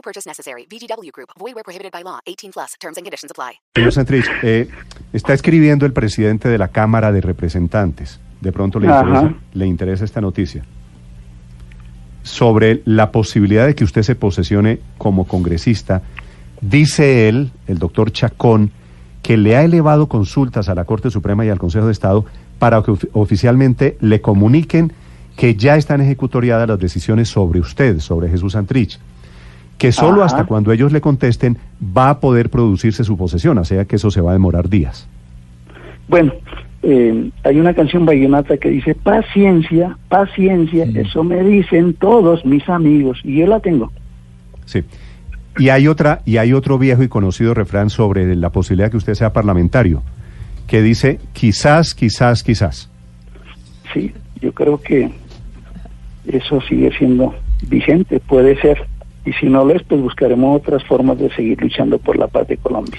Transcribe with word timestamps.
No 0.00 0.02
purchase 0.02 0.26
necessary. 0.26 0.66
VGW 0.66 1.10
Group. 1.12 1.28
Void 1.38 1.54
where 1.54 1.62
prohibited 1.62 1.92
by 1.92 2.02
law. 2.02 2.20
18 2.26 2.52
plus. 2.52 2.70
Terms 2.80 2.96
and 2.96 3.04
conditions 3.04 3.30
apply. 3.30 3.60
Señor 3.74 3.92
Santrich, 3.92 4.24
eh, 4.42 4.66
está 5.12 5.34
escribiendo 5.34 5.84
el 5.84 5.92
presidente 5.92 6.48
de 6.48 6.56
la 6.56 6.68
Cámara 6.68 7.12
de 7.12 7.20
Representantes. 7.20 8.18
De 8.40 8.50
pronto 8.50 8.80
le 8.80 8.86
interesa, 8.86 9.34
le 9.52 9.66
interesa 9.66 10.04
esta 10.06 10.22
noticia. 10.22 10.64
Sobre 12.22 12.80
la 12.86 13.12
posibilidad 13.12 13.66
de 13.66 13.74
que 13.74 13.84
usted 13.84 14.02
se 14.02 14.14
posesione 14.14 14.80
como 14.96 15.26
congresista, 15.26 16.00
dice 16.62 17.28
él, 17.28 17.50
el 17.66 17.78
doctor 17.78 18.10
Chacón, 18.10 18.70
que 19.22 19.36
le 19.36 19.56
ha 19.56 19.64
elevado 19.64 20.08
consultas 20.08 20.70
a 20.70 20.74
la 20.74 20.86
Corte 20.86 21.10
Suprema 21.10 21.44
y 21.44 21.50
al 21.50 21.58
Consejo 21.58 21.84
de 21.86 21.92
Estado 21.92 22.24
para 22.58 22.82
que 22.82 22.92
ofi- 22.92 23.08
oficialmente 23.12 23.98
le 24.00 24.22
comuniquen 24.22 24.94
que 25.36 25.56
ya 25.56 25.76
están 25.76 26.00
ejecutoriadas 26.00 26.66
las 26.68 26.78
decisiones 26.78 27.28
sobre 27.28 27.60
usted, 27.60 27.98
sobre 28.00 28.30
Jesús 28.30 28.52
Santrich 28.54 28.98
que 29.80 29.92
solo 29.92 30.22
Ajá. 30.22 30.26
hasta 30.26 30.44
cuando 30.44 30.72
ellos 30.72 30.92
le 30.92 31.00
contesten 31.00 31.56
va 31.82 32.10
a 32.10 32.20
poder 32.20 32.50
producirse 32.50 33.02
su 33.02 33.16
posesión, 33.16 33.56
o 33.56 33.64
sea 33.64 33.86
que 33.86 33.96
eso 33.96 34.10
se 34.10 34.20
va 34.20 34.30
a 34.30 34.32
demorar 34.34 34.68
días. 34.68 35.08
Bueno, 36.06 36.34
eh, 36.82 37.30
hay 37.44 37.58
una 37.58 37.72
canción 37.72 38.04
vallenata 38.04 38.58
que 38.58 38.68
dice 38.68 38.94
paciencia, 38.94 39.96
paciencia, 40.10 40.84
eso 40.84 41.24
me 41.24 41.42
dicen 41.42 41.94
todos 41.94 42.44
mis 42.44 42.68
amigos 42.68 43.20
y 43.24 43.38
yo 43.38 43.46
la 43.46 43.60
tengo. 43.60 43.90
Sí. 44.66 44.84
Y 45.58 45.70
hay 45.70 45.88
otra 45.88 46.20
y 46.26 46.36
hay 46.36 46.52
otro 46.52 46.78
viejo 46.78 47.02
y 47.02 47.08
conocido 47.08 47.54
refrán 47.54 47.88
sobre 47.88 48.36
la 48.36 48.50
posibilidad 48.50 48.88
de 48.88 48.90
que 48.90 48.96
usted 48.98 49.14
sea 49.14 49.32
parlamentario, 49.32 50.02
que 50.66 50.82
dice 50.82 51.20
quizás, 51.32 51.94
quizás, 51.94 52.42
quizás. 52.42 52.90
Sí, 53.94 54.12
yo 54.42 54.52
creo 54.52 54.78
que 54.78 55.10
eso 56.26 56.60
sigue 56.68 56.92
siendo 56.98 57.34
vigente, 57.66 58.20
puede 58.20 58.60
ser. 58.60 58.86
Y 59.24 59.32
si 59.34 59.46
no 59.46 59.64
lo 59.64 59.74
es, 59.74 59.82
pues 59.82 60.00
buscaremos 60.00 60.60
otras 60.60 60.82
formas 60.84 61.18
de 61.18 61.30
seguir 61.30 61.60
luchando 61.60 61.98
por 61.98 62.16
la 62.16 62.26
paz 62.26 62.48
de 62.48 62.56
Colombia. 62.56 62.98